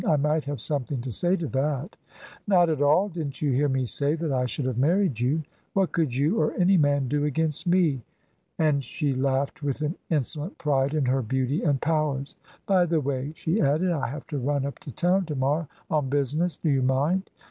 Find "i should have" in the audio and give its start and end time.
4.31-4.79